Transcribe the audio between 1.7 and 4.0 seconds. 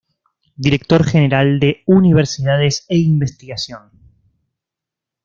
Universidades e Investigación.